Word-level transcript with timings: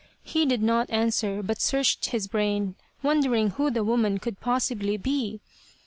He 0.23 0.47
did 0.47 0.63
not 0.63 0.89
answer 0.89 1.43
but 1.43 1.61
searched 1.61 2.05
his 2.07 2.27
brain, 2.27 2.73
wondering 3.03 3.51
who 3.51 3.69
the 3.69 3.83
woman 3.83 4.17
could 4.17 4.39
possibly 4.39 4.97
be. 4.97 5.41